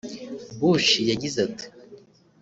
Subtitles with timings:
[0.59, 1.65] Bush yagize ati